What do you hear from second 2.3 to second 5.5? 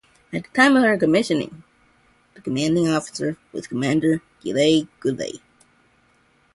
the commanding officer was Commander Gilles Goulet.